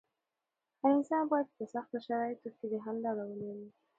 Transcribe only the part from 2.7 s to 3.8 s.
د حل لاره ولري.